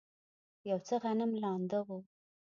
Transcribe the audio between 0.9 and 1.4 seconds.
غنم